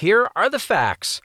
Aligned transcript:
here 0.00 0.30
are 0.34 0.48
the 0.48 0.58
facts. 0.58 1.20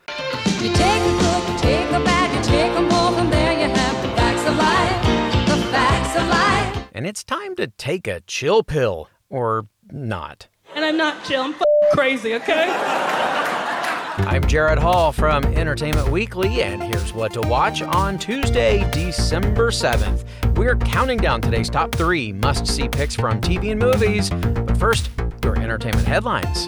You 0.60 0.68
take 0.74 1.02
a 1.02 1.18
good, 1.18 1.60
take 1.60 1.88
a 1.92 2.04
bad, 2.04 2.36
you 2.36 2.44
take 2.44 2.74
them 2.74 2.92
all, 2.92 3.16
and 3.16 3.32
there 3.32 3.54
you 3.54 3.74
have 3.74 4.02
the 4.02 4.10
facts 4.18 4.46
of 4.50 4.58
life. 4.58 5.48
The 5.48 5.72
facts 5.72 6.16
of 6.18 6.28
life. 6.28 6.90
And 6.94 7.08
it's 7.08 7.24
time 7.24 7.56
to 7.56 7.68
take 7.68 8.06
a 8.06 8.20
chill 8.28 8.64
pill. 8.64 9.08
Or 9.30 9.68
not. 9.92 10.50
And 10.76 10.84
I'm 10.84 10.98
not 10.98 11.24
chill, 11.24 11.42
I'm 11.42 11.54
f- 11.54 11.62
crazy, 11.94 12.36
okay? 12.36 12.66
I'm 14.18 14.46
Jared 14.46 14.78
Hall 14.78 15.14
from 15.14 15.46
Entertainment 15.46 16.10
Weekly, 16.10 16.62
and 16.62 16.84
here's 16.84 17.14
what 17.14 17.32
to 17.34 17.42
watch 17.42 17.82
on 17.82 18.20
Tuesday, 18.20 18.90
December 18.92 19.72
7th. 19.72 20.26
We're 20.58 20.76
counting 20.76 21.18
down 21.18 21.40
today's 21.40 21.70
top 21.70 21.96
three 21.96 22.34
must 22.34 22.68
see 22.68 22.90
picks 22.90 23.16
from 23.16 23.40
TV 23.40 23.72
and 23.72 23.80
movies. 23.80 24.30
But 24.30 24.78
first, 24.78 25.10
your 25.44 25.58
entertainment 25.58 26.08
headlines. 26.08 26.68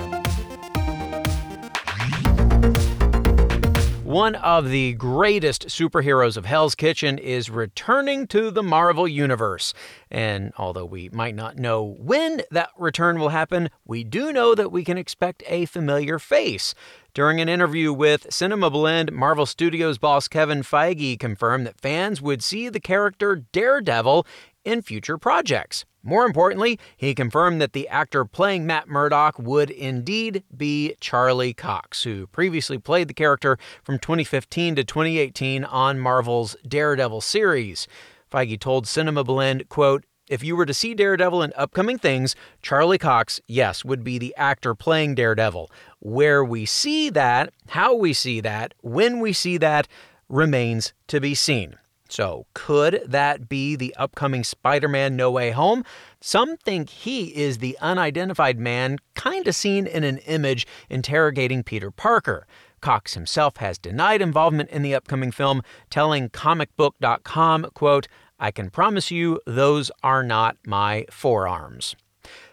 One 4.07 4.35
of 4.35 4.69
the 4.69 4.93
greatest 4.93 5.67
superheroes 5.67 6.37
of 6.37 6.45
Hell's 6.45 6.75
Kitchen 6.75 7.17
is 7.17 7.49
returning 7.49 8.25
to 8.27 8.49
the 8.51 8.63
Marvel 8.63 9.05
Universe. 9.05 9.73
And 10.09 10.53
although 10.57 10.85
we 10.85 11.09
might 11.09 11.35
not 11.35 11.57
know 11.57 11.83
when 11.83 12.43
that 12.49 12.69
return 12.77 13.19
will 13.19 13.29
happen, 13.29 13.69
we 13.83 14.05
do 14.05 14.31
know 14.31 14.55
that 14.55 14.71
we 14.71 14.85
can 14.85 14.97
expect 14.97 15.43
a 15.45 15.65
familiar 15.65 16.19
face. 16.19 16.73
During 17.13 17.41
an 17.41 17.49
interview 17.49 17.91
with 17.91 18.31
Cinema 18.31 18.69
Blend, 18.69 19.11
Marvel 19.11 19.45
Studios 19.45 19.97
boss 19.97 20.29
Kevin 20.29 20.61
Feige 20.61 21.19
confirmed 21.19 21.67
that 21.67 21.81
fans 21.81 22.21
would 22.21 22.41
see 22.41 22.69
the 22.69 22.79
character 22.79 23.43
Daredevil 23.51 24.25
in 24.67 24.81
future 24.81 25.17
projects. 25.17 25.85
More 26.03 26.25
importantly, 26.25 26.79
he 26.95 27.15
confirmed 27.15 27.61
that 27.61 27.73
the 27.73 27.87
actor 27.87 28.23
playing 28.25 28.65
Matt 28.65 28.87
Murdock 28.87 29.39
would 29.39 29.69
indeed 29.69 30.43
be 30.55 30.95
Charlie 30.99 31.53
Cox, 31.53 32.03
who 32.03 32.27
previously 32.27 32.77
played 32.77 33.07
the 33.07 33.13
character 33.13 33.57
from 33.83 33.99
2015 33.99 34.75
to 34.75 34.83
2018 34.83 35.63
on 35.63 35.99
Marvel's 35.99 36.55
Daredevil 36.67 37.21
series. 37.21 37.87
Feige 38.31 38.59
told 38.59 38.87
Cinema 38.87 39.23
Blend, 39.23 39.67
quote, 39.69 40.03
if 40.29 40.43
you 40.43 40.57
were 40.57 40.65
to 40.65 40.73
see 40.73 40.93
Daredevil 40.93 41.41
in 41.41 41.53
upcoming 41.55 41.97
things, 41.97 42.35
Charlie 42.61 42.97
Cox, 42.97 43.39
yes, 43.47 43.85
would 43.85 44.03
be 44.03 44.17
the 44.17 44.35
actor 44.35 44.75
playing 44.75 45.15
Daredevil. 45.15 45.71
Where 45.99 46.43
we 46.43 46.65
see 46.65 47.09
that, 47.11 47.53
how 47.69 47.95
we 47.95 48.11
see 48.11 48.41
that, 48.41 48.73
when 48.81 49.21
we 49.21 49.31
see 49.31 49.57
that, 49.57 49.87
remains 50.27 50.93
to 51.07 51.21
be 51.21 51.33
seen. 51.33 51.77
So, 52.09 52.45
could 52.53 53.01
that 53.05 53.49
be 53.49 53.75
the 53.75 53.95
upcoming 53.95 54.43
Spider 54.43 54.87
Man 54.87 55.15
No 55.15 55.31
Way 55.31 55.51
Home? 55.51 55.83
Some 56.21 56.57
think 56.57 56.89
he 56.89 57.35
is 57.35 57.57
the 57.57 57.77
unidentified 57.81 58.59
man, 58.59 58.97
kind 59.15 59.47
of 59.47 59.55
seen 59.55 59.87
in 59.87 60.03
an 60.03 60.17
image 60.19 60.65
interrogating 60.89 61.63
Peter 61.63 61.91
Parker. 61.91 62.47
Cox 62.81 63.13
himself 63.13 63.57
has 63.57 63.77
denied 63.77 64.21
involvement 64.21 64.69
in 64.69 64.81
the 64.81 64.95
upcoming 64.95 65.31
film, 65.31 65.61
telling 65.89 66.29
comicbook.com, 66.29 67.67
quote, 67.73 68.07
I 68.39 68.51
can 68.51 68.69
promise 68.69 69.09
you 69.09 69.39
those 69.45 69.89
are 70.03 70.23
not 70.23 70.57
my 70.65 71.05
forearms. 71.09 71.95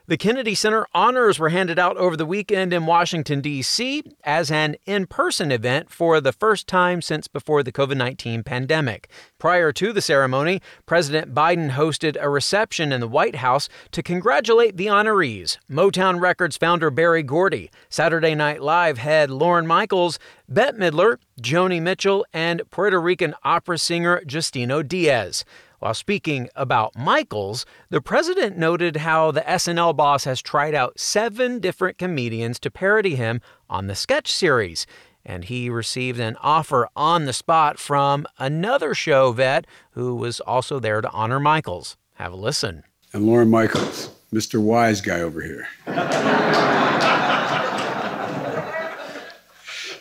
The 0.06 0.19
Kennedy 0.19 0.55
Center 0.55 0.86
honors 0.92 1.38
were 1.38 1.48
handed 1.48 1.78
out 1.78 1.97
over 1.97 2.14
the 2.14 2.27
weekend 2.27 2.74
in 2.74 2.84
Washington, 2.84 3.41
D.C., 3.41 4.02
as 4.22 4.50
an 4.50 4.77
in 4.84 5.06
person 5.06 5.50
event 5.50 5.88
for 5.91 6.20
the 6.20 6.30
first 6.30 6.66
time 6.66 7.00
since 7.00 7.27
before 7.27 7.62
the 7.62 7.72
COVID 7.72 7.96
19 7.96 8.42
pandemic. 8.42 9.08
Prior 9.38 9.72
to 9.72 9.94
the 9.94 10.02
ceremony, 10.02 10.61
President 10.84 11.33
Biden 11.33 11.70
hosted 11.70 12.19
a 12.20 12.28
reception 12.28 12.92
in 12.92 13.00
the 13.00 13.08
White 13.08 13.36
House 13.36 13.70
to 13.92 14.02
congratulate 14.02 14.77
the 14.77 14.88
honorees 14.88 15.56
Motown 15.70 16.20
Records 16.20 16.58
founder 16.58 16.91
Berry 16.91 17.22
Gordy, 17.22 17.70
Saturday 17.89 18.34
Night 18.34 18.61
Live 18.61 18.98
head 18.98 19.30
Lorne 19.30 19.66
Michaels, 19.66 20.18
Bette 20.46 20.77
Midler, 20.77 21.16
Joni 21.41 21.80
Mitchell, 21.80 22.27
and 22.30 22.61
Puerto 22.70 23.00
Rican 23.00 23.34
opera 23.42 23.78
singer 23.78 24.20
Justino 24.27 24.86
Diaz. 24.86 25.46
While 25.84 25.92
speaking 25.92 26.48
about 26.56 26.96
Michaels, 26.96 27.67
the 27.90 28.00
president 28.00 28.56
noted 28.56 28.96
how 28.96 29.30
the 29.30 29.42
SNL 29.42 29.95
boss 29.95 30.24
has 30.24 30.40
tried 30.40 30.74
out 30.74 30.98
seven 30.98 31.61
different 31.61 31.98
comedians 31.98 32.58
to 32.61 32.70
parody 32.70 33.17
him 33.17 33.42
on 33.68 33.86
the 33.86 33.95
sketch 33.95 34.33
series. 34.33 34.86
And 35.27 35.45
he 35.45 35.68
received 35.68 36.18
an 36.20 36.39
offer 36.40 36.89
on 36.96 37.27
the 37.27 37.34
spot 37.34 37.78
from 37.78 38.27
another 38.39 38.95
show 38.95 39.33
vet 39.33 39.67
who 39.90 40.17
was 40.17 40.40
also 40.40 40.80
there 40.80 41.02
to 41.02 41.11
honor 41.11 41.39
Michaels. 41.39 41.98
Have 42.14 42.33
a 42.33 42.36
listen. 42.36 42.84
And 43.12 43.27
Lorne 43.27 43.51
Michaels, 43.51 44.08
Mr. 44.33 44.58
Wise 44.58 45.02
Guy 45.02 45.20
over 45.20 45.42
here. 45.42 45.68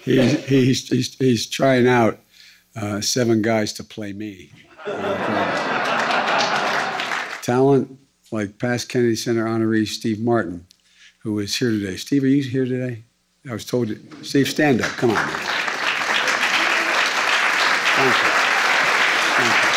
he's, 0.05 0.45
he's, 0.45 0.87
he's, 0.87 1.15
he's, 1.17 1.45
trying 1.45 1.89
out 1.89 2.21
uh, 2.73 3.01
seven 3.01 3.41
guys 3.41 3.73
to 3.73 3.83
play 3.83 4.13
me 4.13 4.49
talent 7.43 7.99
like 8.31 8.57
past 8.57 8.89
Kennedy 8.89 9.15
Center 9.15 9.45
honoree 9.45 9.85
Steve 9.85 10.19
Martin, 10.19 10.65
who 11.19 11.37
is 11.39 11.55
here 11.55 11.69
today. 11.69 11.97
Steve, 11.97 12.23
are 12.23 12.27
you 12.27 12.41
here 12.41 12.65
today? 12.65 13.03
I 13.47 13.53
was 13.53 13.65
told, 13.65 13.91
Steve, 14.23 14.47
stand 14.47 14.81
up. 14.81 14.89
Come 14.91 15.09
on. 15.11 15.15
Man. 15.17 15.25
Thank 17.95 18.15
you. 18.15 18.29
Thank 19.35 19.53
you. 19.53 19.69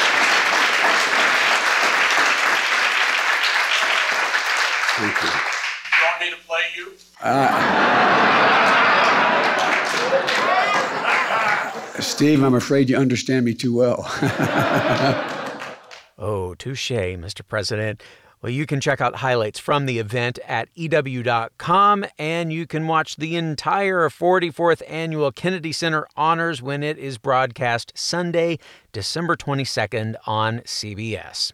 Thank 4.96 5.22
you. 5.22 5.28
You 5.92 6.00
want 6.04 6.18
me 6.20 6.30
to 6.30 6.36
play 6.46 6.64
you? 6.76 6.86
Uh, 7.20 7.52
Steve, 12.00 12.42
I'm 12.42 12.54
afraid 12.54 12.88
you 12.88 12.96
understand 12.96 13.44
me 13.44 13.52
too 13.54 13.74
well. 13.74 14.08
Touche, 16.66 16.90
Mr. 16.90 17.46
President. 17.46 18.02
Well, 18.42 18.50
you 18.50 18.66
can 18.66 18.80
check 18.80 19.00
out 19.00 19.14
highlights 19.14 19.60
from 19.60 19.86
the 19.86 20.00
event 20.00 20.40
at 20.48 20.68
EW.com, 20.74 22.04
and 22.18 22.52
you 22.52 22.66
can 22.66 22.88
watch 22.88 23.14
the 23.14 23.36
entire 23.36 24.08
44th 24.08 24.82
Annual 24.88 25.30
Kennedy 25.30 25.70
Center 25.70 26.08
Honors 26.16 26.60
when 26.60 26.82
it 26.82 26.98
is 26.98 27.18
broadcast 27.18 27.92
Sunday, 27.94 28.58
December 28.90 29.36
22nd 29.36 30.16
on 30.26 30.58
CBS. 30.62 31.52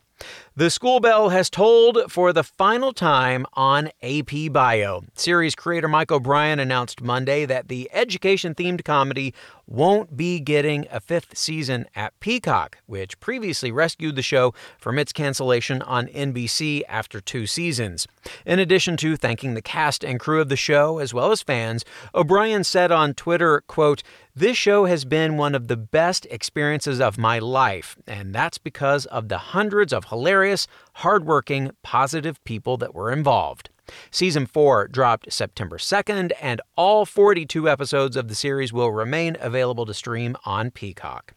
The 0.54 0.68
school 0.68 1.00
bell 1.00 1.30
has 1.30 1.48
tolled 1.48 2.12
for 2.12 2.30
the 2.30 2.44
final 2.44 2.92
time 2.92 3.46
on 3.54 3.88
AP 4.02 4.52
Bio. 4.52 5.02
Series 5.14 5.54
creator 5.54 5.88
Mike 5.88 6.12
O'Brien 6.12 6.60
announced 6.60 7.00
Monday 7.00 7.46
that 7.46 7.68
the 7.68 7.88
education 7.90 8.54
themed 8.54 8.84
comedy 8.84 9.32
won't 9.66 10.14
be 10.14 10.40
getting 10.40 10.86
a 10.90 11.00
fifth 11.00 11.38
season 11.38 11.86
at 11.96 12.18
Peacock, 12.20 12.76
which 12.84 13.18
previously 13.18 13.72
rescued 13.72 14.14
the 14.14 14.20
show 14.20 14.52
from 14.78 14.98
its 14.98 15.14
cancellation 15.14 15.80
on 15.80 16.08
NBC 16.08 16.82
after 16.86 17.22
two 17.22 17.46
seasons. 17.46 18.06
In 18.44 18.58
addition 18.58 18.98
to 18.98 19.16
thanking 19.16 19.54
the 19.54 19.62
cast 19.62 20.04
and 20.04 20.20
crew 20.20 20.42
of 20.42 20.50
the 20.50 20.56
show 20.56 20.98
as 20.98 21.14
well 21.14 21.32
as 21.32 21.40
fans, 21.40 21.82
O'Brien 22.14 22.62
said 22.62 22.92
on 22.92 23.14
Twitter, 23.14 23.62
quote, 23.62 24.02
this 24.34 24.56
show 24.56 24.86
has 24.86 25.04
been 25.04 25.36
one 25.36 25.54
of 25.54 25.68
the 25.68 25.76
best 25.76 26.26
experiences 26.30 27.02
of 27.02 27.18
my 27.18 27.38
life, 27.38 27.96
and 28.06 28.34
that's 28.34 28.56
because 28.56 29.04
of 29.04 29.28
the 29.28 29.36
hundreds 29.36 29.92
of 29.92 30.06
hilarious, 30.06 30.41
hardworking, 30.94 31.70
positive 31.82 32.42
people 32.44 32.76
that 32.78 32.94
were 32.94 33.12
involved. 33.12 33.70
Season 34.10 34.46
4 34.46 34.88
dropped 34.88 35.32
September 35.32 35.78
2nd, 35.78 36.32
and 36.40 36.60
all 36.76 37.04
42 37.04 37.68
episodes 37.68 38.16
of 38.16 38.28
the 38.28 38.34
series 38.34 38.72
will 38.72 38.92
remain 38.92 39.36
available 39.40 39.86
to 39.86 39.94
stream 39.94 40.36
on 40.44 40.70
Peacock. 40.70 41.34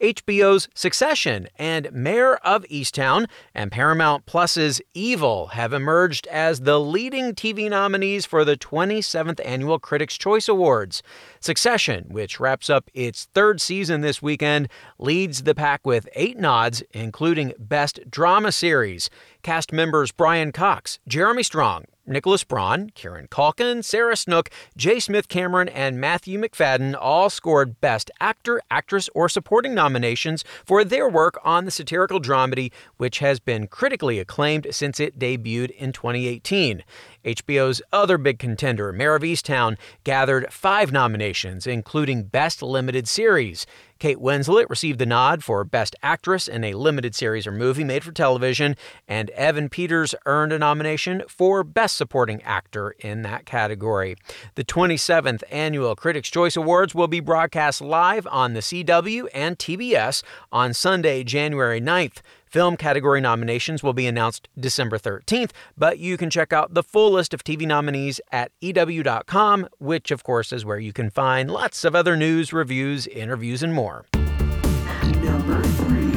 HBO's 0.00 0.68
Succession 0.74 1.48
and 1.56 1.92
Mare 1.92 2.36
of 2.46 2.64
Easttown 2.64 3.26
and 3.54 3.70
Paramount 3.70 4.26
Plus's 4.26 4.80
Evil 4.94 5.48
have 5.48 5.72
emerged 5.72 6.26
as 6.26 6.60
the 6.60 6.80
leading 6.80 7.34
TV 7.34 7.70
nominees 7.70 8.26
for 8.26 8.44
the 8.44 8.56
27th 8.56 9.40
Annual 9.44 9.78
Critics' 9.78 10.18
Choice 10.18 10.48
Awards. 10.48 11.02
Succession, 11.40 12.06
which 12.08 12.38
wraps 12.40 12.70
up 12.70 12.90
its 12.94 13.28
third 13.34 13.60
season 13.60 14.00
this 14.00 14.22
weekend, 14.22 14.68
leads 14.98 15.42
the 15.42 15.54
pack 15.54 15.86
with 15.86 16.08
eight 16.14 16.38
nods, 16.38 16.82
including 16.92 17.52
Best 17.58 18.00
Drama 18.10 18.52
Series. 18.52 19.10
Cast 19.42 19.72
members 19.72 20.12
Brian 20.12 20.52
Cox, 20.52 21.00
Jeremy 21.08 21.42
Strong, 21.42 21.86
Nicholas 22.06 22.44
Braun, 22.44 22.90
Kieran 22.94 23.28
Culkin, 23.28 23.84
Sarah 23.84 24.16
Snook, 24.16 24.50
J. 24.76 24.98
Smith 25.00 25.28
Cameron, 25.28 25.68
and 25.68 26.00
Matthew 26.00 26.38
Macfadyen 26.40 26.96
all 26.98 27.30
scored 27.30 27.80
Best 27.80 28.10
Actor, 28.20 28.60
Actress, 28.70 29.08
or 29.14 29.28
Supporting 29.28 29.74
nominations 29.74 30.44
for 30.64 30.84
their 30.84 31.08
work 31.08 31.38
on 31.44 31.64
the 31.64 31.70
satirical 31.70 32.20
dramedy, 32.20 32.72
which 32.96 33.20
has 33.20 33.40
been 33.40 33.66
critically 33.66 34.18
acclaimed 34.18 34.66
since 34.70 34.98
it 34.98 35.18
debuted 35.18 35.70
in 35.70 35.92
2018. 35.92 36.82
HBO's 37.24 37.82
other 37.92 38.18
big 38.18 38.38
contender, 38.38 38.92
Mare 38.92 39.14
of 39.14 39.22
Easttown, 39.22 39.76
gathered 40.02 40.52
five 40.52 40.90
nominations, 40.90 41.66
including 41.66 42.24
Best 42.24 42.62
Limited 42.62 43.06
Series. 43.06 43.64
Kate 44.02 44.18
Winslet 44.18 44.68
received 44.68 44.98
the 44.98 45.06
nod 45.06 45.44
for 45.44 45.62
Best 45.62 45.94
Actress 46.02 46.48
in 46.48 46.64
a 46.64 46.74
Limited 46.74 47.14
Series 47.14 47.46
or 47.46 47.52
Movie 47.52 47.84
made 47.84 48.02
for 48.02 48.10
television, 48.10 48.74
and 49.06 49.30
Evan 49.30 49.68
Peters 49.68 50.12
earned 50.26 50.52
a 50.52 50.58
nomination 50.58 51.22
for 51.28 51.62
Best 51.62 51.96
Supporting 51.98 52.42
Actor 52.42 52.96
in 52.98 53.22
that 53.22 53.46
category. 53.46 54.16
The 54.56 54.64
27th 54.64 55.44
Annual 55.52 55.94
Critics' 55.94 56.30
Choice 56.30 56.56
Awards 56.56 56.96
will 56.96 57.06
be 57.06 57.20
broadcast 57.20 57.80
live 57.80 58.26
on 58.26 58.54
the 58.54 58.60
CW 58.60 59.28
and 59.32 59.56
TBS 59.56 60.24
on 60.50 60.74
Sunday, 60.74 61.22
January 61.22 61.80
9th. 61.80 62.22
Film 62.52 62.76
category 62.76 63.22
nominations 63.22 63.82
will 63.82 63.94
be 63.94 64.06
announced 64.06 64.46
December 64.60 64.98
13th, 64.98 65.52
but 65.74 65.98
you 65.98 66.18
can 66.18 66.28
check 66.28 66.52
out 66.52 66.74
the 66.74 66.82
full 66.82 67.12
list 67.12 67.32
of 67.32 67.42
TV 67.42 67.66
nominees 67.66 68.20
at 68.30 68.52
EW.com, 68.60 69.66
which, 69.78 70.10
of 70.10 70.22
course, 70.22 70.52
is 70.52 70.62
where 70.62 70.78
you 70.78 70.92
can 70.92 71.08
find 71.08 71.50
lots 71.50 71.82
of 71.82 71.96
other 71.96 72.14
news, 72.14 72.52
reviews, 72.52 73.06
interviews, 73.06 73.62
and 73.62 73.72
more. 73.72 74.04
Number 74.12 75.62
three. 75.62 76.12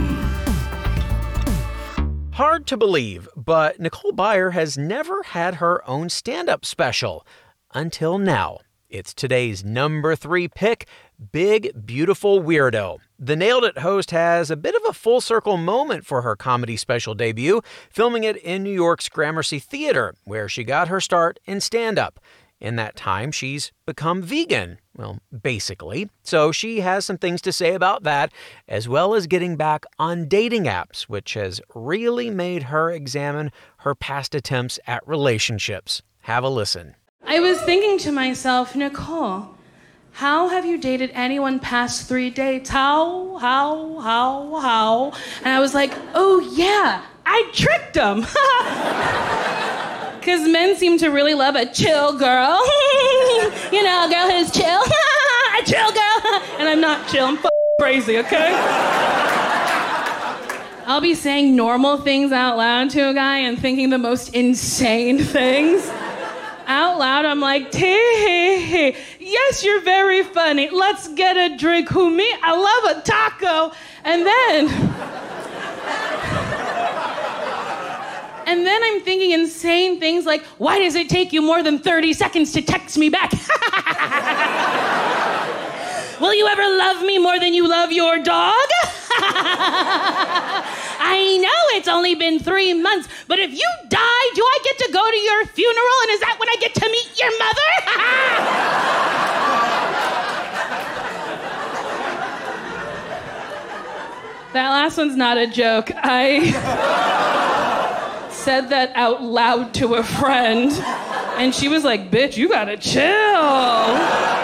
Hard 2.33 2.67
to 2.67 2.75
believe, 2.75 3.29
but 3.37 3.79
Nicole 3.79 4.11
Byer 4.11 4.51
has 4.51 4.77
never 4.77 5.23
had 5.23 5.55
her 5.55 5.89
own 5.89 6.09
stand 6.09 6.49
up 6.49 6.65
special. 6.65 7.25
Until 7.73 8.17
now. 8.17 8.59
It's 8.87 9.13
today's 9.13 9.63
number 9.65 10.15
three 10.15 10.47
pick 10.47 10.87
Big 11.31 11.85
Beautiful 11.85 12.41
Weirdo. 12.41 12.99
The 13.17 13.35
Nailed 13.35 13.63
It 13.63 13.79
host 13.79 14.11
has 14.11 14.51
a 14.51 14.57
bit 14.57 14.75
of 14.75 14.81
a 14.87 14.93
full 14.93 15.21
circle 15.21 15.57
moment 15.57 16.05
for 16.05 16.21
her 16.21 16.35
comedy 16.35 16.77
special 16.77 17.13
debut, 17.13 17.61
filming 17.89 18.23
it 18.23 18.37
in 18.37 18.63
New 18.63 18.73
York's 18.73 19.09
Gramercy 19.09 19.59
Theater, 19.59 20.13
where 20.23 20.49
she 20.49 20.63
got 20.63 20.87
her 20.87 20.99
start 20.99 21.39
in 21.45 21.61
stand 21.61 21.97
up. 21.97 22.19
In 22.59 22.77
that 22.77 22.95
time, 22.95 23.31
she's 23.31 23.71
become 23.85 24.21
vegan. 24.21 24.79
Well, 24.95 25.19
basically. 25.41 26.09
So 26.23 26.51
she 26.51 26.79
has 26.79 27.05
some 27.05 27.17
things 27.17 27.41
to 27.41 27.51
say 27.51 27.73
about 27.73 28.03
that, 28.03 28.31
as 28.67 28.87
well 28.87 29.13
as 29.13 29.27
getting 29.27 29.57
back 29.57 29.85
on 29.99 30.27
dating 30.27 30.63
apps, 30.63 31.03
which 31.03 31.33
has 31.33 31.61
really 31.73 32.29
made 32.29 32.63
her 32.63 32.89
examine 32.89 33.51
her 33.79 33.93
past 33.93 34.33
attempts 34.33 34.79
at 34.87 35.05
relationships. 35.07 36.01
Have 36.21 36.43
a 36.43 36.49
listen. 36.49 36.95
I 37.25 37.39
was 37.39 37.59
thinking 37.61 37.97
to 37.99 38.11
myself, 38.11 38.75
Nicole, 38.75 39.54
how 40.15 40.47
have 40.47 40.65
you 40.65 40.77
dated 40.77 41.11
anyone 41.13 41.59
past 41.59 42.07
three 42.07 42.29
dates? 42.29 42.69
How, 42.69 43.35
how, 43.35 43.99
how, 43.99 44.61
how? 44.61 45.11
And 45.43 45.47
I 45.47 45.59
was 45.59 45.73
like, 45.73 45.91
oh 46.13 46.39
yeah, 46.55 47.03
I 47.25 47.49
tricked 47.51 47.95
them. 47.95 48.21
Because 50.17 50.47
men 50.49 50.77
seem 50.77 50.97
to 50.99 51.09
really 51.09 51.33
love 51.33 51.55
a 51.55 51.65
chill 51.65 52.17
girl. 52.17 52.65
you 53.73 53.83
know, 53.83 54.05
a 54.05 54.09
girl 54.09 54.31
who's 54.31 54.51
chill. 54.51 54.81
a 55.59 55.65
chill 55.65 55.91
girl. 55.91 56.41
and 56.59 56.69
I'm 56.69 56.79
not 56.79 57.09
chill, 57.09 57.25
I'm 57.25 57.37
crazy, 57.81 58.17
okay? 58.19 58.53
I'll 60.87 61.01
be 61.01 61.15
saying 61.15 61.57
normal 61.57 61.97
things 61.97 62.31
out 62.31 62.55
loud 62.55 62.89
to 62.91 63.09
a 63.09 63.13
guy 63.13 63.39
and 63.39 63.59
thinking 63.59 63.89
the 63.89 63.97
most 63.97 64.33
insane 64.33 65.19
things 65.19 65.91
out 66.67 66.99
loud, 66.99 67.25
I'm 67.25 67.39
like, 67.39 67.73
hey, 67.73 68.95
yes, 69.19 69.63
you're 69.63 69.81
very 69.81 70.23
funny. 70.23 70.69
Let's 70.69 71.07
get 71.09 71.37
a 71.37 71.57
drink. 71.57 71.89
Who 71.89 72.09
me? 72.09 72.27
I 72.41 72.55
love 72.55 72.97
a 72.97 73.01
taco. 73.01 73.75
And 74.03 74.25
then, 74.25 74.67
and 78.47 78.65
then 78.65 78.83
I'm 78.83 79.01
thinking 79.01 79.31
insane 79.31 79.99
things 79.99 80.25
like, 80.25 80.43
why 80.57 80.79
does 80.79 80.95
it 80.95 81.09
take 81.09 81.33
you 81.33 81.41
more 81.41 81.61
than 81.63 81.79
30 81.79 82.13
seconds 82.13 82.51
to 82.53 82.61
text 82.61 82.97
me 82.97 83.09
back? 83.09 83.31
Will 86.21 86.33
you 86.33 86.47
ever 86.47 86.61
love 86.61 87.03
me 87.03 87.17
more 87.17 87.39
than 87.39 87.53
you 87.53 87.67
love 87.67 87.91
your 87.91 88.19
dog? 88.19 88.53
I 90.97 91.37
know 91.41 91.54
it's 91.75 91.87
only 91.89 92.15
been 92.15 92.39
three 92.39 92.73
months, 92.73 93.07
but 93.27 93.37
if 93.39 93.51
you 93.51 93.69
die, 93.89 94.29
do 94.33 94.41
I 94.41 94.59
get 94.63 94.77
to 94.79 94.91
go 94.93 95.11
to 95.11 95.17
your 95.17 95.45
funeral? 95.47 96.01
And 96.03 96.11
is 96.11 96.19
that 96.21 96.37
when 96.39 96.49
I 96.49 96.55
get 96.59 96.73
to 96.75 96.89
meet 96.89 97.19
your 97.19 97.37
mother? 97.37 97.71
that 104.53 104.69
last 104.69 104.97
one's 104.97 105.17
not 105.17 105.37
a 105.37 105.47
joke. 105.47 105.91
I 105.95 106.51
said 108.31 108.69
that 108.69 108.91
out 108.95 109.21
loud 109.21 109.73
to 109.75 109.95
a 109.95 110.03
friend, 110.03 110.71
and 111.37 111.53
she 111.53 111.67
was 111.67 111.83
like, 111.83 112.09
bitch, 112.09 112.37
you 112.37 112.47
gotta 112.47 112.77
chill. 112.77 114.34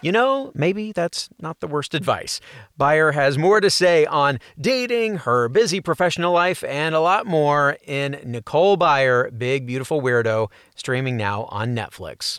You 0.00 0.12
know, 0.12 0.52
maybe 0.54 0.92
that's 0.92 1.28
not 1.40 1.58
the 1.58 1.66
worst 1.66 1.92
advice. 1.92 2.40
Byer 2.78 3.14
has 3.14 3.36
more 3.36 3.60
to 3.60 3.68
say 3.68 4.06
on 4.06 4.38
dating, 4.60 5.16
her 5.16 5.48
busy 5.48 5.80
professional 5.80 6.32
life, 6.32 6.62
and 6.62 6.94
a 6.94 7.00
lot 7.00 7.26
more 7.26 7.78
in 7.84 8.20
Nicole 8.24 8.78
Byer, 8.78 9.36
Big 9.36 9.66
Beautiful 9.66 10.00
Weirdo, 10.00 10.52
streaming 10.76 11.16
now 11.16 11.46
on 11.46 11.74
Netflix. 11.74 12.38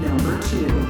Number 0.00 0.40
two. 0.42 0.86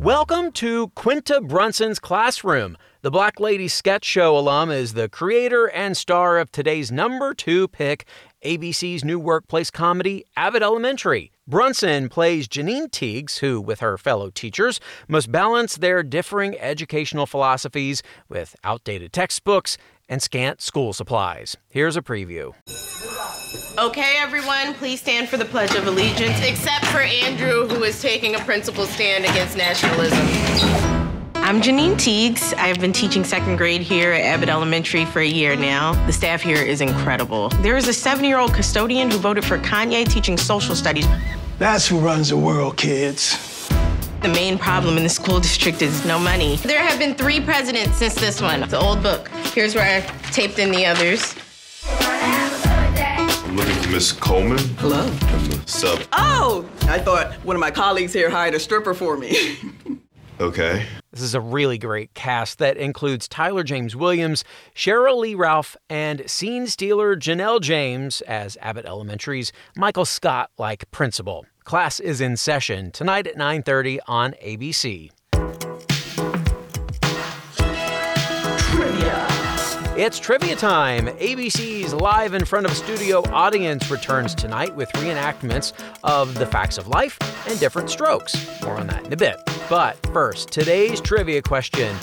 Welcome 0.00 0.52
to 0.52 0.88
Quinta 0.88 1.40
Brunson's 1.40 1.98
Classroom. 1.98 2.76
The 3.00 3.10
Black 3.10 3.40
Lady 3.40 3.68
sketch 3.68 4.04
show 4.04 4.36
alum 4.36 4.70
is 4.70 4.94
the 4.94 5.08
creator 5.08 5.66
and 5.70 5.96
star 5.96 6.38
of 6.38 6.50
today's 6.50 6.92
number 6.92 7.32
two 7.32 7.68
pick, 7.68 8.06
ABC's 8.44 9.04
new 9.04 9.18
workplace 9.18 9.70
comedy, 9.70 10.24
Abbott 10.36 10.62
Elementary. 10.62 11.32
Brunson 11.46 12.08
plays 12.08 12.46
Janine 12.46 12.90
Teagues, 12.90 13.38
who, 13.38 13.60
with 13.60 13.80
her 13.80 13.98
fellow 13.98 14.30
teachers, 14.30 14.80
must 15.08 15.32
balance 15.32 15.76
their 15.76 16.02
differing 16.02 16.58
educational 16.58 17.26
philosophies 17.26 18.02
with 18.28 18.54
outdated 18.62 19.12
textbooks 19.12 19.76
and 20.08 20.22
scant 20.22 20.60
school 20.60 20.92
supplies. 20.92 21.56
Here's 21.68 21.96
a 21.96 22.02
preview. 22.02 22.54
Okay, 23.78 24.16
everyone, 24.18 24.74
please 24.74 25.00
stand 25.00 25.28
for 25.28 25.36
the 25.36 25.44
Pledge 25.44 25.74
of 25.74 25.86
Allegiance, 25.86 26.40
except 26.42 26.86
for 26.86 27.00
Andrew, 27.00 27.66
who 27.66 27.82
is 27.82 28.00
taking 28.00 28.34
a 28.34 28.38
principled 28.40 28.88
stand 28.88 29.24
against 29.24 29.56
nationalism. 29.56 30.87
I'm 31.48 31.62
Janine 31.62 31.98
Teagues. 31.98 32.52
I've 32.58 32.78
been 32.78 32.92
teaching 32.92 33.24
second 33.24 33.56
grade 33.56 33.80
here 33.80 34.12
at 34.12 34.20
Abbott 34.20 34.50
Elementary 34.50 35.06
for 35.06 35.20
a 35.20 35.26
year 35.26 35.56
now. 35.56 35.94
The 36.04 36.12
staff 36.12 36.42
here 36.42 36.58
is 36.58 36.82
incredible. 36.82 37.48
There 37.62 37.78
is 37.78 37.88
a 37.88 37.92
seven 37.94 38.26
year 38.26 38.36
old 38.36 38.52
custodian 38.52 39.10
who 39.10 39.16
voted 39.16 39.46
for 39.46 39.56
Kanye 39.56 40.06
teaching 40.06 40.36
social 40.36 40.76
studies. 40.76 41.06
That's 41.58 41.88
who 41.88 42.00
runs 42.00 42.28
the 42.28 42.36
world, 42.36 42.76
kids. 42.76 43.66
The 44.20 44.28
main 44.28 44.58
problem 44.58 44.98
in 44.98 45.04
the 45.04 45.08
school 45.08 45.40
district 45.40 45.80
is 45.80 46.04
no 46.04 46.18
money. 46.18 46.56
There 46.56 46.82
have 46.82 46.98
been 46.98 47.14
three 47.14 47.40
presidents 47.40 47.96
since 47.96 48.14
this 48.14 48.42
one. 48.42 48.62
It's 48.62 48.74
an 48.74 48.82
old 48.82 49.02
book. 49.02 49.28
Here's 49.54 49.74
where 49.74 50.02
I 50.02 50.30
taped 50.32 50.58
in 50.58 50.70
the 50.70 50.84
others. 50.84 51.34
I'm 51.98 53.56
looking 53.56 53.74
for 53.76 53.88
Miss 53.88 54.12
Coleman. 54.12 54.58
Hello. 54.76 55.10
Sub. 55.64 56.02
Oh, 56.12 56.68
I 56.82 56.98
thought 56.98 57.32
one 57.42 57.56
of 57.56 57.60
my 57.60 57.70
colleagues 57.70 58.12
here 58.12 58.28
hired 58.28 58.52
a 58.52 58.60
stripper 58.60 58.92
for 58.92 59.16
me. 59.16 59.56
Okay. 60.40 60.86
This 61.18 61.24
is 61.24 61.34
a 61.34 61.40
really 61.40 61.78
great 61.78 62.14
cast 62.14 62.60
that 62.60 62.76
includes 62.76 63.26
Tyler 63.26 63.64
James 63.64 63.96
Williams, 63.96 64.44
Cheryl 64.72 65.18
Lee 65.18 65.34
Ralph, 65.34 65.76
and 65.90 66.22
scene 66.30 66.68
stealer 66.68 67.16
Janelle 67.16 67.60
James 67.60 68.20
as 68.20 68.56
Abbott 68.62 68.86
Elementary's 68.86 69.52
Michael 69.74 70.04
Scott 70.04 70.52
like 70.58 70.88
principal. 70.92 71.44
Class 71.64 71.98
is 71.98 72.20
in 72.20 72.36
session 72.36 72.92
tonight 72.92 73.26
at 73.26 73.36
9:30 73.36 73.98
on 74.06 74.34
ABC. 74.34 75.10
Trivia. 78.70 79.26
It's 79.96 80.20
trivia 80.20 80.54
time. 80.54 81.08
ABC's 81.18 81.94
Live 81.94 82.32
in 82.32 82.44
Front 82.44 82.64
of 82.64 82.70
a 82.70 82.76
Studio 82.76 83.24
audience 83.32 83.90
returns 83.90 84.36
tonight 84.36 84.76
with 84.76 84.88
reenactments 84.92 85.72
of 86.04 86.34
the 86.34 86.46
facts 86.46 86.78
of 86.78 86.86
life 86.86 87.18
and 87.48 87.58
different 87.58 87.90
strokes. 87.90 88.36
More 88.62 88.76
on 88.76 88.86
that 88.86 89.04
in 89.04 89.12
a 89.12 89.16
bit. 89.16 89.36
But 89.68 89.98
first, 90.14 90.50
today's 90.50 90.98
trivia 90.98 91.42
question 91.42 91.94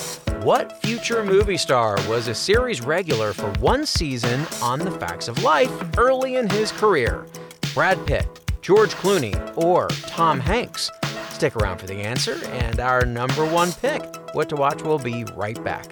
What 0.43 0.79
future 0.83 1.23
movie 1.23 1.57
star 1.57 1.97
was 2.07 2.27
a 2.27 2.35
series 2.35 2.81
regular 2.81 3.33
for 3.33 3.51
one 3.59 3.87
season 3.87 4.45
on 4.61 4.77
The 4.77 4.91
Facts 4.91 5.27
of 5.27 5.41
Life 5.41 5.71
early 5.97 6.35
in 6.35 6.47
his 6.47 6.71
career? 6.71 7.25
Brad 7.73 8.05
Pitt, 8.05 8.27
George 8.61 8.91
Clooney, 8.91 9.35
or 9.57 9.87
Tom 10.07 10.39
Hanks? 10.39 10.91
Stick 11.31 11.55
around 11.55 11.79
for 11.79 11.87
the 11.87 11.95
answer 11.95 12.39
and 12.45 12.79
our 12.79 13.03
number 13.03 13.43
one 13.43 13.71
pick. 13.71 14.03
What 14.35 14.47
to 14.49 14.55
Watch 14.55 14.83
will 14.83 14.99
be 14.99 15.23
right 15.35 15.61
back. 15.63 15.91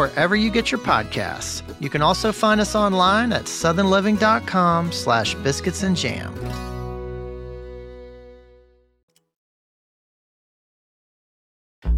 wherever 0.01 0.35
you 0.35 0.49
get 0.49 0.71
your 0.71 0.81
podcasts. 0.81 1.61
You 1.79 1.87
can 1.87 2.01
also 2.01 2.31
find 2.31 2.59
us 2.59 2.73
online 2.73 3.31
at 3.31 3.43
southernliving.com 3.43 4.91
slash 4.91 5.35
biscuits 5.35 5.83
and 5.83 5.95
jam. 5.95 6.33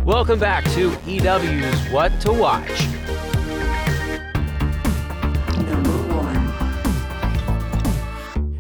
Welcome 0.04 0.38
back 0.38 0.66
to 0.72 0.92
EW's 1.08 1.92
What 1.94 2.12
to 2.22 2.34
Watch. 2.34 2.82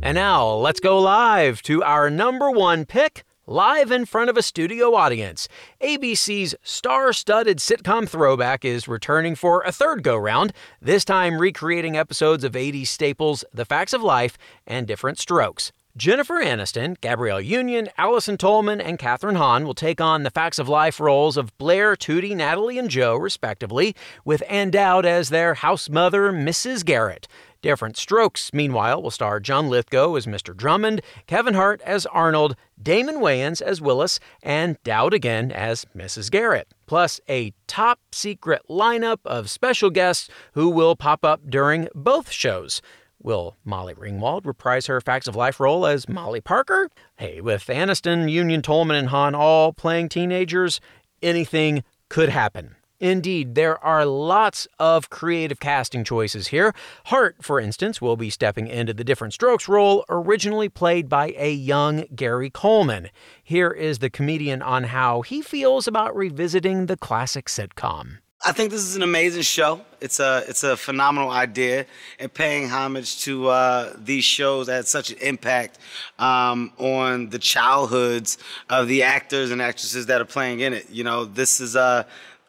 And 0.01 0.15
now 0.15 0.53
let's 0.53 0.79
go 0.79 0.99
live 0.99 1.61
to 1.63 1.83
our 1.83 2.09
number 2.09 2.49
one 2.49 2.85
pick, 2.85 3.25
live 3.45 3.91
in 3.91 4.05
front 4.05 4.29
of 4.29 4.37
a 4.37 4.41
studio 4.41 4.95
audience. 4.95 5.47
ABC's 5.81 6.55
star 6.63 7.11
studded 7.11 7.57
sitcom 7.57 8.07
throwback 8.07 8.63
is 8.63 8.87
returning 8.87 9.35
for 9.35 9.61
a 9.63 9.71
third 9.71 10.01
go 10.01 10.15
round, 10.15 10.53
this 10.81 11.03
time 11.03 11.37
recreating 11.37 11.97
episodes 11.97 12.43
of 12.43 12.53
80s 12.53 12.87
staples 12.87 13.43
The 13.53 13.65
Facts 13.65 13.93
of 13.93 14.01
Life 14.01 14.37
and 14.65 14.87
Diff'rent 14.87 15.19
Strokes. 15.19 15.71
Jennifer 15.95 16.41
Aniston, 16.43 16.99
Gabrielle 17.01 17.39
Union, 17.39 17.87
Allison 17.99 18.35
Tolman, 18.35 18.81
and 18.81 18.97
Kathryn 18.97 19.37
Hahn 19.37 19.63
will 19.63 19.75
take 19.75 20.01
on 20.01 20.23
the 20.23 20.31
Facts 20.31 20.57
of 20.57 20.67
Life 20.67 20.99
roles 20.99 21.37
of 21.37 21.55
Blair, 21.59 21.95
Tootie, 21.95 22.35
Natalie, 22.35 22.79
and 22.79 22.89
Jo, 22.89 23.15
respectively, 23.15 23.95
with 24.25 24.41
Ann 24.49 24.71
Dowd 24.71 25.05
as 25.05 25.29
their 25.29 25.53
house 25.53 25.89
mother, 25.89 26.31
Mrs. 26.31 26.83
Garrett. 26.83 27.27
Diff'rent 27.61 27.95
Strokes, 27.95 28.51
meanwhile, 28.53 29.03
will 29.03 29.11
star 29.11 29.39
John 29.39 29.69
Lithgow 29.69 30.15
as 30.15 30.25
Mr. 30.25 30.57
Drummond, 30.57 31.03
Kevin 31.27 31.53
Hart 31.53 31.79
as 31.85 32.07
Arnold, 32.07 32.55
Damon 32.81 33.17
Wayans 33.17 33.61
as 33.61 33.79
Willis, 33.79 34.19
and 34.41 34.81
Dowd 34.83 35.13
again 35.13 35.51
as 35.51 35.85
Mrs. 35.95 36.31
Garrett. 36.31 36.73
Plus, 36.87 37.21
a 37.29 37.53
top 37.67 37.99
secret 38.11 38.63
lineup 38.67 39.19
of 39.25 39.47
special 39.47 39.91
guests 39.91 40.27
who 40.53 40.69
will 40.69 40.95
pop 40.95 41.23
up 41.23 41.41
during 41.47 41.87
both 41.93 42.31
shows. 42.31 42.81
Will 43.23 43.55
Molly 43.63 43.93
Ringwald 43.93 44.45
reprise 44.45 44.87
her 44.87 44.99
Facts 44.99 45.29
of 45.29 45.35
Life 45.35 45.61
role 45.61 45.85
as 45.85 46.09
Molly 46.09 46.41
Parker? 46.41 46.89
Hey, 47.15 47.39
with 47.39 47.67
Aniston, 47.67 48.29
Union, 48.29 48.61
Tolman, 48.61 48.97
and 48.97 49.07
Hahn 49.07 49.33
all 49.33 49.71
playing 49.71 50.09
teenagers, 50.09 50.81
anything 51.21 51.85
could 52.09 52.27
happen. 52.27 52.75
Indeed, 52.99 53.55
there 53.55 53.81
are 53.83 54.05
lots 54.05 54.67
of 54.77 55.09
creative 55.09 55.61
casting 55.61 56.03
choices 56.03 56.47
here. 56.47 56.73
Hart, 57.05 57.37
for 57.41 57.61
instance, 57.61 58.01
will 58.01 58.17
be 58.17 58.29
stepping 58.29 58.67
into 58.67 58.93
the 58.93 59.05
Diff'rent 59.05 59.33
Strokes 59.33 59.69
role, 59.69 60.03
originally 60.09 60.67
played 60.67 61.07
by 61.07 61.33
a 61.37 61.51
young 61.51 62.05
Gary 62.13 62.49
Coleman. 62.49 63.09
Here 63.41 63.71
is 63.71 63.99
the 63.99 64.09
comedian 64.09 64.61
on 64.61 64.85
how 64.85 65.21
he 65.21 65.41
feels 65.41 65.87
about 65.87 66.13
revisiting 66.13 66.87
the 66.87 66.97
classic 66.97 67.45
sitcom. 67.45 68.19
I 68.45 68.51
think 68.51 68.71
this 68.71 68.81
is 68.81 68.97
an 68.97 69.03
amazing 69.03 69.43
show. 69.43 69.79
It's 70.01 70.19
a 70.19 70.43
it's 70.49 70.63
a 70.63 70.75
phenomenal 70.75 71.31
idea, 71.31 71.85
and 72.19 72.33
paying 72.33 72.67
homage 72.67 73.21
to 73.21 73.47
uh, 73.47 73.93
these 73.97 74.25
shows 74.25 74.67
that 74.67 74.73
had 74.73 74.87
such 74.87 75.11
an 75.11 75.17
impact 75.19 75.79
um, 76.19 76.73
on 76.77 77.29
the 77.29 77.39
childhoods 77.39 78.37
of 78.69 78.89
the 78.89 79.03
actors 79.03 79.51
and 79.51 79.61
actresses 79.61 80.07
that 80.07 80.19
are 80.19 80.25
playing 80.25 80.59
in 80.59 80.73
it. 80.73 80.89
You 80.89 81.05
know, 81.05 81.23
this 81.23 81.61
is 81.61 81.77
uh, 81.77 82.03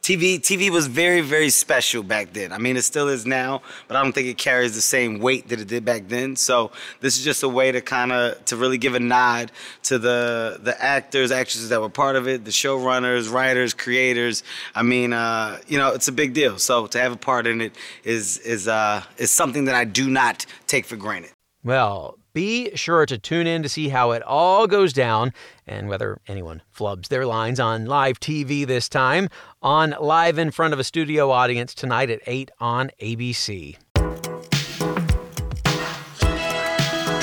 TV. 0.05 0.39
TV 0.39 0.69
was 0.69 0.87
very 0.87 1.23
very 1.23 1.49
special 1.49 2.03
back 2.03 2.35
then. 2.35 2.53
I 2.53 2.59
mean, 2.59 2.77
it 2.77 2.83
still 2.83 3.09
is 3.09 3.25
now, 3.25 3.63
but 3.89 3.97
I 3.97 4.03
don't 4.03 4.13
think 4.13 4.29
it 4.29 4.37
carries 4.37 4.75
the 4.75 4.83
same 4.83 5.19
weight 5.19 5.49
that 5.49 5.59
it 5.61 5.67
did 5.67 5.83
back 5.83 6.09
then. 6.09 6.37
So 6.37 6.73
this 7.01 7.17
is 7.17 7.25
just 7.25 7.43
a 7.43 7.49
way 7.49 7.73
to 7.73 7.81
kind 7.81 8.13
of 8.13 8.45
to 8.45 8.57
really 8.57 8.77
give 8.77 8.95
a 8.95 9.01
nod 9.01 9.51
to 9.85 9.99
the 9.99 10.61
the 10.61 10.77
actors, 10.85 11.33
actresses 11.33 11.71
that 11.71 11.81
were 11.81 11.89
part 11.89 12.17
of 12.17 12.29
it, 12.29 12.45
the 12.45 12.51
showrunners, 12.51 13.33
writers, 13.33 13.73
creators. 13.73 14.43
I 14.75 14.83
mean, 14.83 15.15
uh, 15.15 15.61
you 15.69 15.79
know, 15.79 15.95
it's 15.95 16.09
a 16.09 16.13
big 16.13 16.35
deal. 16.35 16.59
So 16.59 16.87
to 16.87 17.01
have 17.01 17.13
a 17.13 17.17
part 17.17 17.47
in 17.47 17.63
it 17.63 17.75
is 18.05 18.37
is 18.39 18.69
uh, 18.69 19.03
is 19.17 19.31
something 19.31 19.65
that 19.65 19.75
I 19.75 19.85
do 19.85 20.11
not 20.11 20.45
take 20.67 20.85
for 20.85 20.97
granted. 20.97 21.31
Well, 21.65 22.19
be 22.35 22.75
sure 22.75 23.07
to 23.07 23.17
tune 23.17 23.47
in 23.47 23.63
to 23.63 23.69
see 23.69 23.89
how 23.89 24.11
it 24.11 24.23
all 24.25 24.67
goes 24.67 24.93
down 24.93 25.33
and 25.69 25.89
whether 25.89 26.21
anyone 26.27 26.63
flubs 26.77 27.07
their 27.07 27.25
lines 27.25 27.61
on 27.61 27.87
live 27.87 28.19
TV 28.19 28.67
this 28.67 28.89
time 28.89 29.29
on 29.65 29.95
Live 29.99 30.39
in 30.39 30.51
Front 30.51 30.75
of 30.75 30.79
a 30.79 30.85
Studio 30.85 31.31
Audience 31.31 31.73
tonight 31.75 32.11
at 32.11 32.21
8 32.27 32.51
on 32.61 32.91
ABC. 33.01 33.79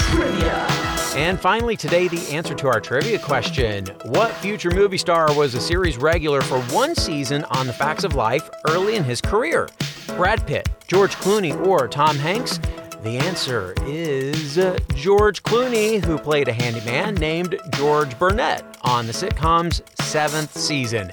Trivia. 0.09 0.67
And 1.15 1.39
finally, 1.39 1.77
today, 1.77 2.07
the 2.07 2.27
answer 2.31 2.55
to 2.55 2.67
our 2.67 2.81
trivia 2.81 3.19
question 3.19 3.85
What 4.05 4.31
future 4.31 4.71
movie 4.71 4.97
star 4.97 5.31
was 5.37 5.53
a 5.53 5.61
series 5.61 5.97
regular 5.97 6.41
for 6.41 6.59
one 6.73 6.95
season 6.95 7.43
on 7.51 7.67
The 7.67 7.73
Facts 7.73 8.03
of 8.03 8.15
Life 8.15 8.49
early 8.67 8.95
in 8.95 9.03
his 9.03 9.21
career? 9.21 9.69
Brad 10.17 10.45
Pitt, 10.47 10.67
George 10.87 11.15
Clooney, 11.17 11.55
or 11.67 11.87
Tom 11.87 12.17
Hanks? 12.17 12.59
The 13.03 13.17
answer 13.17 13.75
is 13.85 14.57
uh, 14.57 14.77
George 14.95 15.43
Clooney, 15.43 16.03
who 16.03 16.17
played 16.17 16.47
a 16.47 16.53
handyman 16.53 17.15
named 17.15 17.59
George 17.75 18.17
Burnett 18.17 18.77
on 18.81 19.05
the 19.05 19.13
sitcom's 19.13 19.81
seventh 19.99 20.57
season. 20.57 21.09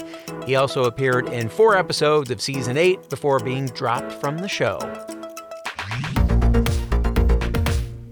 He 0.49 0.57
also 0.57 0.85
appeared 0.85 1.29
in 1.29 1.51
four 1.51 1.77
episodes 1.77 2.31
of 2.31 2.41
season 2.41 2.79
eight 2.79 3.11
before 3.11 3.39
being 3.39 3.67
dropped 3.67 4.15
from 4.15 4.39
the 4.39 4.49
show. 4.49 4.79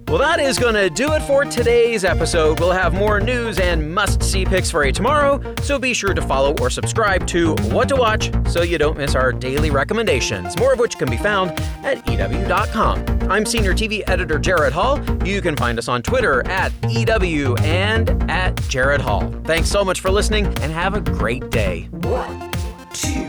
Well, 0.06 0.18
that 0.18 0.38
is 0.38 0.58
going 0.58 0.74
to 0.74 0.90
do 0.90 1.14
it 1.14 1.22
for 1.22 1.46
today's 1.46 2.04
episode. 2.04 2.60
We'll 2.60 2.72
have 2.72 2.92
more 2.92 3.20
news 3.20 3.58
and 3.58 3.94
must 3.94 4.22
see 4.22 4.44
picks 4.44 4.70
for 4.70 4.84
you 4.84 4.92
tomorrow, 4.92 5.40
so 5.62 5.78
be 5.78 5.94
sure 5.94 6.12
to 6.12 6.20
follow 6.20 6.54
or 6.60 6.68
subscribe 6.68 7.26
to 7.28 7.54
What 7.70 7.88
to 7.88 7.96
Watch 7.96 8.30
so 8.50 8.60
you 8.60 8.76
don't 8.76 8.98
miss 8.98 9.14
our 9.14 9.32
daily 9.32 9.70
recommendations, 9.70 10.58
more 10.58 10.74
of 10.74 10.78
which 10.78 10.98
can 10.98 11.08
be 11.08 11.16
found 11.16 11.58
at 11.84 12.06
EW.com. 12.06 13.15
I'm 13.28 13.44
Senior 13.44 13.74
TV 13.74 14.04
Editor 14.06 14.38
Jared 14.38 14.72
Hall. 14.72 15.00
You 15.26 15.42
can 15.42 15.56
find 15.56 15.80
us 15.80 15.88
on 15.88 16.00
Twitter 16.00 16.46
at 16.46 16.72
EW 16.88 17.56
and 17.56 18.08
at 18.30 18.54
Jared 18.68 19.00
Hall. 19.00 19.28
Thanks 19.42 19.68
so 19.68 19.84
much 19.84 20.00
for 20.00 20.10
listening 20.12 20.46
and 20.60 20.70
have 20.70 20.94
a 20.94 21.00
great 21.00 21.50
day. 21.50 21.88
What 21.90 22.52
to 22.92 23.26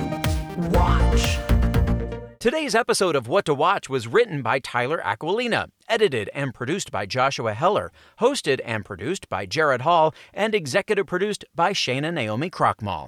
watch? 0.70 1.40
Today's 2.40 2.76
episode 2.76 3.16
of 3.16 3.28
What 3.28 3.46
to 3.46 3.56
Watch 3.56 3.90
was 3.90 4.08
written 4.08 4.44
by 4.44 4.60
Tyler 4.60 5.02
Aquilina, 5.04 5.70
edited 5.90 6.30
and 6.32 6.54
produced 6.54 6.92
by 6.92 7.08
Joshua 7.08 7.56
Heller, 7.56 7.92
hosted 8.20 8.62
and 8.64 8.86
produced 8.86 9.28
by 9.28 9.48
Jared 9.48 9.82
Hall, 9.82 10.14
and 10.32 10.54
executive 10.54 11.08
produced 11.08 11.44
by 11.56 11.74
Shana 11.74 12.14
Naomi 12.14 12.52
Krochmal. 12.52 13.06